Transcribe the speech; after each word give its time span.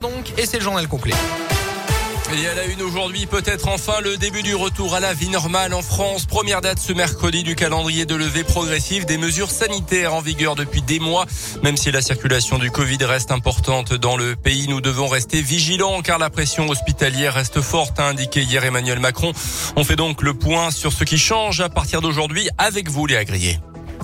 Donc, 0.00 0.32
et 0.38 0.46
c'est 0.46 0.56
le 0.56 0.64
journal 0.64 0.88
complet. 0.88 1.12
Et 2.32 2.46
à 2.46 2.54
la 2.54 2.64
une 2.64 2.80
aujourd'hui, 2.80 3.26
peut-être 3.26 3.68
enfin 3.68 4.00
le 4.00 4.16
début 4.16 4.42
du 4.42 4.54
retour 4.54 4.94
à 4.94 5.00
la 5.00 5.12
vie 5.12 5.28
normale 5.28 5.74
en 5.74 5.82
France. 5.82 6.24
Première 6.24 6.62
date 6.62 6.78
ce 6.78 6.94
mercredi 6.94 7.42
du 7.42 7.54
calendrier 7.54 8.06
de 8.06 8.14
levée 8.14 8.42
progressive 8.42 9.04
des 9.04 9.18
mesures 9.18 9.50
sanitaires 9.50 10.14
en 10.14 10.22
vigueur 10.22 10.54
depuis 10.54 10.80
des 10.80 11.00
mois. 11.00 11.26
Même 11.62 11.76
si 11.76 11.90
la 11.90 12.00
circulation 12.00 12.58
du 12.58 12.70
Covid 12.70 13.04
reste 13.04 13.30
importante 13.30 13.92
dans 13.92 14.16
le 14.16 14.36
pays, 14.36 14.68
nous 14.68 14.80
devons 14.80 15.06
rester 15.06 15.42
vigilants 15.42 16.00
car 16.00 16.18
la 16.18 16.30
pression 16.30 16.70
hospitalière 16.70 17.34
reste 17.34 17.60
forte, 17.60 18.00
a 18.00 18.06
indiqué 18.06 18.40
hier 18.40 18.64
Emmanuel 18.64 19.00
Macron. 19.00 19.32
On 19.76 19.84
fait 19.84 19.96
donc 19.96 20.22
le 20.22 20.32
point 20.32 20.70
sur 20.70 20.94
ce 20.94 21.04
qui 21.04 21.18
change 21.18 21.60
à 21.60 21.68
partir 21.68 22.00
d'aujourd'hui 22.00 22.48
avec 22.56 22.88
vous, 22.88 23.06
les 23.06 23.16
agriers. 23.16 23.58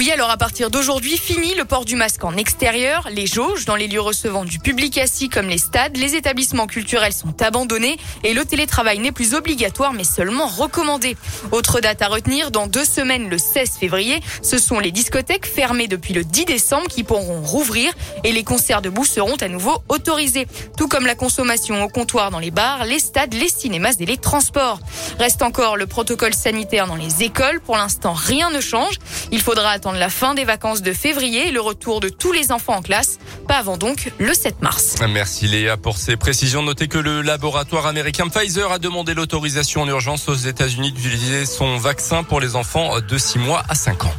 Oui, 0.00 0.10
alors 0.10 0.30
à 0.30 0.38
partir 0.38 0.70
d'aujourd'hui, 0.70 1.18
fini 1.18 1.54
le 1.54 1.66
port 1.66 1.84
du 1.84 1.94
masque 1.94 2.24
en 2.24 2.34
extérieur. 2.38 3.06
Les 3.12 3.26
jauges 3.26 3.66
dans 3.66 3.76
les 3.76 3.86
lieux 3.86 4.00
recevant 4.00 4.46
du 4.46 4.58
public 4.58 4.96
assis 4.96 5.28
comme 5.28 5.50
les 5.50 5.58
stades, 5.58 5.98
les 5.98 6.14
établissements 6.14 6.66
culturels 6.66 7.12
sont 7.12 7.42
abandonnés 7.42 7.98
et 8.24 8.32
le 8.32 8.46
télétravail 8.46 8.98
n'est 8.98 9.12
plus 9.12 9.34
obligatoire 9.34 9.92
mais 9.92 10.04
seulement 10.04 10.46
recommandé. 10.46 11.18
Autre 11.52 11.80
date 11.80 12.00
à 12.00 12.08
retenir, 12.08 12.50
dans 12.50 12.66
deux 12.66 12.86
semaines, 12.86 13.28
le 13.28 13.36
16 13.36 13.72
février, 13.72 14.22
ce 14.40 14.56
sont 14.56 14.78
les 14.78 14.90
discothèques 14.90 15.44
fermées 15.44 15.86
depuis 15.86 16.14
le 16.14 16.24
10 16.24 16.46
décembre 16.46 16.88
qui 16.88 17.04
pourront 17.04 17.42
rouvrir 17.42 17.92
et 18.24 18.32
les 18.32 18.42
concerts 18.42 18.80
debout 18.80 19.04
seront 19.04 19.36
à 19.42 19.48
nouveau 19.48 19.82
autorisés. 19.90 20.46
Tout 20.78 20.88
comme 20.88 21.04
la 21.04 21.14
consommation 21.14 21.84
au 21.84 21.90
comptoir 21.90 22.30
dans 22.30 22.38
les 22.38 22.50
bars, 22.50 22.86
les 22.86 23.00
stades, 23.00 23.34
les 23.34 23.50
cinémas 23.50 23.96
et 24.00 24.06
les 24.06 24.16
transports. 24.16 24.80
Reste 25.18 25.42
encore 25.42 25.76
le 25.76 25.86
protocole 25.86 26.32
sanitaire 26.32 26.86
dans 26.86 26.96
les 26.96 27.22
écoles. 27.22 27.60
Pour 27.60 27.76
l'instant, 27.76 28.14
rien 28.14 28.48
ne 28.50 28.62
change. 28.62 28.94
Il 29.32 29.40
faudra 29.40 29.70
attendre 29.70 29.98
la 29.98 30.08
fin 30.08 30.34
des 30.34 30.44
vacances 30.44 30.82
de 30.82 30.92
février 30.92 31.48
et 31.48 31.50
le 31.50 31.60
retour 31.60 32.00
de 32.00 32.08
tous 32.08 32.32
les 32.32 32.52
enfants 32.52 32.76
en 32.76 32.82
classe. 32.82 33.18
Pas 33.46 33.56
avant 33.56 33.76
donc 33.76 34.12
le 34.18 34.34
7 34.34 34.60
mars. 34.62 34.96
Merci 35.08 35.46
Léa 35.46 35.76
pour 35.76 35.98
ces 35.98 36.16
précisions. 36.16 36.62
Notez 36.62 36.88
que 36.88 36.98
le 36.98 37.22
laboratoire 37.22 37.86
américain 37.86 38.28
Pfizer 38.28 38.72
a 38.72 38.78
demandé 38.78 39.14
l'autorisation 39.14 39.82
en 39.82 39.88
urgence 39.88 40.28
aux 40.28 40.34
États-Unis 40.34 40.92
d'utiliser 40.92 41.46
son 41.46 41.76
vaccin 41.76 42.22
pour 42.22 42.40
les 42.40 42.56
enfants 42.56 43.00
de 43.00 43.18
6 43.18 43.38
mois 43.38 43.62
à 43.68 43.74
5 43.74 44.04
ans. 44.04 44.14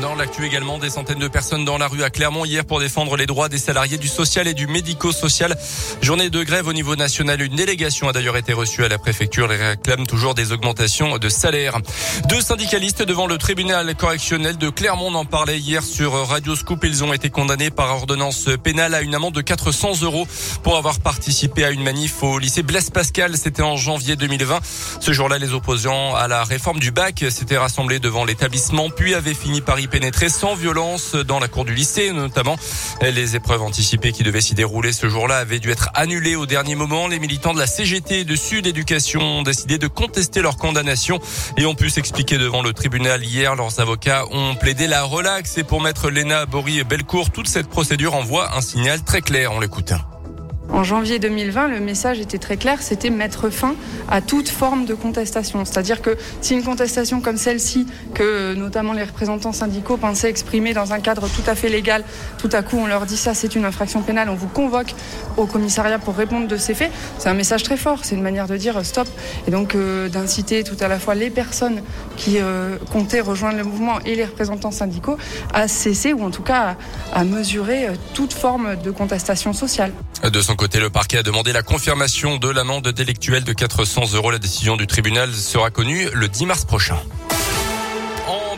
Dans 0.00 0.14
l'actu 0.14 0.46
également, 0.46 0.78
des 0.78 0.88
centaines 0.88 1.18
de 1.18 1.28
personnes 1.28 1.66
dans 1.66 1.76
la 1.76 1.86
rue 1.86 2.02
à 2.02 2.08
Clermont 2.08 2.46
hier 2.46 2.64
pour 2.64 2.80
défendre 2.80 3.16
les 3.16 3.26
droits 3.26 3.50
des 3.50 3.58
salariés 3.58 3.98
du 3.98 4.08
social 4.08 4.48
et 4.48 4.54
du 4.54 4.66
médico-social. 4.66 5.56
Journée 6.00 6.30
de 6.30 6.42
grève 6.42 6.68
au 6.68 6.72
niveau 6.72 6.96
national. 6.96 7.42
Une 7.42 7.54
délégation 7.54 8.08
a 8.08 8.12
d'ailleurs 8.12 8.38
été 8.38 8.54
reçue 8.54 8.82
à 8.82 8.88
la 8.88 8.96
préfecture. 8.96 9.52
et 9.52 9.56
réclame 9.56 10.06
toujours 10.06 10.34
des 10.34 10.52
augmentations 10.52 11.18
de 11.18 11.28
salaire. 11.28 11.78
Deux 12.28 12.40
syndicalistes 12.40 13.02
devant 13.02 13.26
le 13.26 13.36
tribunal 13.36 13.94
correctionnel 13.94 14.56
de 14.56 14.70
Clermont 14.70 15.14
en 15.14 15.26
parlaient 15.26 15.58
hier 15.58 15.82
sur 15.82 16.12
Radio 16.28 16.56
Scoop. 16.56 16.82
Ils 16.84 17.04
ont 17.04 17.12
été 17.12 17.28
condamnés 17.28 17.70
par 17.70 17.90
ordonnance 17.90 18.48
pénale 18.62 18.94
à 18.94 19.02
une 19.02 19.14
amende 19.14 19.34
de 19.34 19.42
400 19.42 20.00
euros 20.02 20.26
pour 20.62 20.78
avoir 20.78 21.00
participé 21.00 21.64
à 21.64 21.70
une 21.70 21.82
manif 21.82 22.22
au 22.22 22.38
lycée 22.38 22.62
Blaise 22.62 22.88
Pascal. 22.88 23.36
C'était 23.36 23.62
en 23.62 23.76
janvier 23.76 24.16
2020. 24.16 24.60
Ce 25.00 25.12
jour-là, 25.12 25.36
les 25.36 25.52
opposants 25.52 26.14
à 26.14 26.26
la 26.26 26.44
réforme 26.44 26.78
du 26.78 26.90
bac 26.90 27.22
s'étaient 27.28 27.58
rassemblés 27.58 27.98
devant 27.98 28.24
l'établissement 28.24 28.88
puis 28.88 29.14
avaient 29.14 29.34
fini 29.34 29.60
par 29.60 29.78
y 29.78 29.89
pénétrer 29.90 30.28
sans 30.28 30.54
violence 30.54 31.14
dans 31.14 31.38
la 31.38 31.48
cour 31.48 31.64
du 31.64 31.74
lycée, 31.74 32.12
notamment 32.12 32.56
les 33.02 33.36
épreuves 33.36 33.62
anticipées 33.62 34.12
qui 34.12 34.22
devaient 34.22 34.40
s'y 34.40 34.54
dérouler 34.54 34.92
ce 34.92 35.08
jour-là 35.08 35.36
avaient 35.36 35.58
dû 35.58 35.70
être 35.70 35.90
annulées 35.94 36.36
au 36.36 36.46
dernier 36.46 36.74
moment. 36.74 37.08
Les 37.08 37.18
militants 37.18 37.52
de 37.52 37.58
la 37.58 37.66
CGT 37.66 38.20
et 38.20 38.24
de 38.24 38.36
Sud 38.36 38.66
Éducation 38.66 39.20
ont 39.20 39.42
décidé 39.42 39.78
de 39.78 39.86
contester 39.86 40.40
leur 40.40 40.56
condamnation 40.56 41.18
et 41.56 41.66
ont 41.66 41.74
pu 41.74 41.90
s'expliquer 41.90 42.38
devant 42.38 42.62
le 42.62 42.72
tribunal 42.72 43.24
hier. 43.24 43.54
Leurs 43.56 43.80
avocats 43.80 44.24
ont 44.30 44.54
plaidé 44.54 44.86
la 44.86 45.02
relaxe 45.02 45.58
et 45.58 45.64
pour 45.64 45.80
mettre 45.80 46.10
Léna 46.10 46.46
Bory 46.46 46.78
et 46.78 46.84
Belcourt, 46.84 47.30
toute 47.30 47.48
cette 47.48 47.68
procédure 47.68 48.14
envoie 48.14 48.56
un 48.56 48.60
signal 48.60 49.02
très 49.02 49.20
clair. 49.20 49.52
On 49.52 49.60
l'écoute. 49.60 49.92
En 50.72 50.84
janvier 50.84 51.18
2020, 51.18 51.68
le 51.68 51.80
message 51.80 52.20
était 52.20 52.38
très 52.38 52.56
clair, 52.56 52.80
c'était 52.80 53.10
mettre 53.10 53.50
fin 53.50 53.74
à 54.08 54.20
toute 54.20 54.48
forme 54.48 54.84
de 54.84 54.94
contestation. 54.94 55.64
C'est-à-dire 55.64 56.00
que 56.00 56.16
si 56.40 56.54
une 56.54 56.62
contestation 56.62 57.20
comme 57.20 57.36
celle-ci, 57.36 57.86
que 58.14 58.54
notamment 58.54 58.92
les 58.92 59.02
représentants 59.02 59.52
syndicaux 59.52 59.96
pensaient 59.96 60.30
exprimer 60.30 60.72
dans 60.72 60.92
un 60.92 61.00
cadre 61.00 61.28
tout 61.28 61.42
à 61.48 61.54
fait 61.54 61.68
légal, 61.68 62.04
tout 62.38 62.48
à 62.52 62.62
coup 62.62 62.76
on 62.76 62.86
leur 62.86 63.06
dit 63.06 63.16
ça 63.16 63.34
c'est 63.34 63.54
une 63.56 63.64
infraction 63.64 64.02
pénale, 64.02 64.28
on 64.28 64.34
vous 64.34 64.48
convoque 64.48 64.94
au 65.36 65.46
commissariat 65.46 65.98
pour 65.98 66.14
répondre 66.16 66.46
de 66.46 66.56
ces 66.56 66.74
faits, 66.74 66.92
c'est 67.18 67.28
un 67.28 67.34
message 67.34 67.62
très 67.62 67.76
fort, 67.76 68.00
c'est 68.04 68.14
une 68.14 68.22
manière 68.22 68.46
de 68.46 68.56
dire 68.56 68.84
stop 68.84 69.08
et 69.46 69.50
donc 69.50 69.74
euh, 69.74 70.08
d'inciter 70.08 70.62
tout 70.62 70.76
à 70.80 70.88
la 70.88 70.98
fois 70.98 71.14
les 71.14 71.30
personnes 71.30 71.82
qui 72.16 72.38
euh, 72.38 72.76
comptaient 72.92 73.20
rejoindre 73.20 73.58
le 73.58 73.64
mouvement 73.64 73.98
et 74.04 74.14
les 74.14 74.24
représentants 74.24 74.70
syndicaux 74.70 75.16
à 75.52 75.68
cesser 75.68 76.12
ou 76.12 76.22
en 76.22 76.30
tout 76.30 76.42
cas 76.42 76.76
à, 77.12 77.24
mesurer 77.24 77.88
euh, 77.88 77.92
toute 78.14 78.32
forme 78.32 78.76
de 78.82 78.90
contestation 78.90 79.52
sociale. 79.52 79.92
Côté, 80.60 80.78
le 80.78 80.90
parquet 80.90 81.16
a 81.16 81.22
demandé 81.22 81.54
la 81.54 81.62
confirmation 81.62 82.36
de 82.36 82.50
l'amende 82.50 82.86
délictuelle 82.88 83.44
de 83.44 83.52
400 83.54 84.12
euros. 84.12 84.30
La 84.30 84.38
décision 84.38 84.76
du 84.76 84.86
tribunal 84.86 85.32
sera 85.32 85.70
connue 85.70 86.06
le 86.12 86.28
10 86.28 86.44
mars 86.44 86.66
prochain 86.66 86.98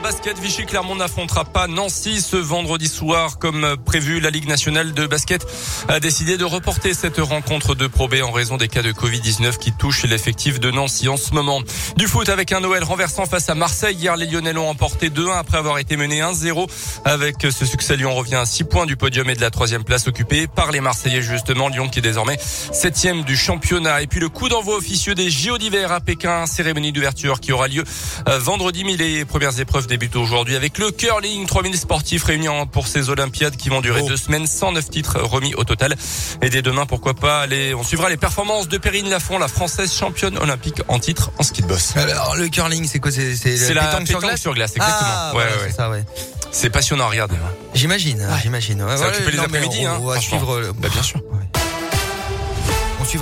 basket, 0.02 0.38
Vichy 0.38 0.66
Clermont 0.66 0.96
n'affrontera 0.96 1.44
pas 1.44 1.68
Nancy 1.68 2.20
ce 2.20 2.36
vendredi 2.36 2.88
soir 2.88 3.38
comme 3.38 3.76
prévu. 3.84 4.18
La 4.18 4.30
Ligue 4.30 4.48
nationale 4.48 4.92
de 4.92 5.06
basket 5.06 5.46
a 5.88 6.00
décidé 6.00 6.36
de 6.36 6.44
reporter 6.44 6.92
cette 6.92 7.18
rencontre 7.18 7.76
de 7.76 7.86
Pro 7.86 8.08
B 8.08 8.16
en 8.22 8.32
raison 8.32 8.56
des 8.56 8.66
cas 8.66 8.82
de 8.82 8.90
Covid-19 8.90 9.58
qui 9.58 9.72
touchent 9.72 10.02
l'effectif 10.04 10.58
de 10.58 10.72
Nancy 10.72 11.08
en 11.08 11.16
ce 11.16 11.32
moment. 11.32 11.60
Du 11.96 12.08
foot 12.08 12.28
avec 12.28 12.50
un 12.50 12.60
Noël 12.60 12.82
renversant 12.82 13.26
face 13.26 13.48
à 13.48 13.54
Marseille. 13.54 13.96
Hier, 13.96 14.16
les 14.16 14.26
Lyonnais 14.26 14.52
l'ont 14.52 14.68
emporté 14.68 15.08
2-1 15.08 15.38
après 15.38 15.58
avoir 15.58 15.78
été 15.78 15.96
menés 15.96 16.20
1-0. 16.20 16.68
Avec 17.04 17.36
ce 17.48 17.64
succès, 17.64 17.96
Lyon 17.96 18.14
revient 18.14 18.36
à 18.36 18.44
6 18.44 18.64
points 18.64 18.86
du 18.86 18.96
podium 18.96 19.30
et 19.30 19.36
de 19.36 19.40
la 19.40 19.50
troisième 19.50 19.84
place 19.84 20.08
occupée 20.08 20.48
par 20.48 20.72
les 20.72 20.80
Marseillais 20.80 21.22
justement. 21.22 21.68
Lyon 21.68 21.88
qui 21.88 22.00
est 22.00 22.02
désormais 22.02 22.38
septième 22.40 23.22
du 23.22 23.36
championnat. 23.36 24.02
Et 24.02 24.08
puis 24.08 24.18
le 24.18 24.28
coup 24.28 24.48
d'envoi 24.48 24.76
officieux 24.76 25.14
des 25.14 25.30
JO 25.30 25.58
d'hiver 25.58 25.92
à 25.92 26.00
Pékin, 26.00 26.46
cérémonie 26.46 26.90
d'ouverture 26.90 27.38
qui 27.38 27.52
aura 27.52 27.68
lieu 27.68 27.84
euh, 28.28 28.38
vendredi. 28.40 28.82
Mais 28.84 28.96
les 28.96 29.24
premières 29.24 29.60
épreuves 29.60 29.86
débute 29.92 30.16
aujourd'hui 30.16 30.56
avec 30.56 30.78
le 30.78 30.90
curling. 30.90 31.46
3000 31.46 31.76
sportifs 31.76 32.24
réunis 32.24 32.48
pour 32.72 32.88
ces 32.88 33.10
Olympiades 33.10 33.56
qui 33.56 33.68
vont 33.68 33.82
durer 33.82 34.00
oh. 34.02 34.08
deux 34.08 34.16
semaines. 34.16 34.46
109 34.46 34.88
titres 34.88 35.20
remis 35.20 35.54
au 35.54 35.64
total. 35.64 35.94
Et 36.40 36.48
dès 36.48 36.62
demain, 36.62 36.86
pourquoi 36.86 37.12
pas, 37.12 37.40
aller, 37.40 37.74
on 37.74 37.84
suivra 37.84 38.08
les 38.08 38.16
performances 38.16 38.68
de 38.68 38.78
Perrine 38.78 39.10
Lafont, 39.10 39.38
la 39.38 39.48
française 39.48 39.92
championne 39.92 40.38
olympique 40.38 40.80
en 40.88 40.98
titre 40.98 41.30
en 41.38 41.42
ski 41.42 41.60
de 41.60 41.66
boss. 41.66 41.94
Alors, 41.96 42.36
le 42.36 42.48
curling, 42.48 42.86
c'est 42.86 43.00
quoi 43.00 43.10
C'est, 43.10 43.36
c'est, 43.36 43.74
la 43.74 43.84
pétanque, 43.84 44.08
sur 44.08 44.20
glace, 44.20 44.40
sur 44.40 44.54
glace 44.54 44.72
exactement. 44.76 45.10
Ah, 45.12 45.32
ouais, 45.34 45.44
ouais. 45.44 45.50
C'est 45.66 45.76
ça, 45.76 45.90
ouais. 45.90 46.04
C'est 46.50 46.70
passionnant 46.70 47.04
à 47.04 47.08
regarder. 47.08 47.36
J'imagine, 47.74 48.26
j'imagine. 48.42 48.86
ça 48.96 49.08
occupe 49.08 49.28
les 49.28 49.38
après-midi, 49.38 49.84
hein. 49.84 49.98
On 50.00 50.06
va 50.06 50.20
suivre. 50.20 50.72
Bah, 50.78 50.88
bien 50.90 51.02
sûr. 51.02 51.20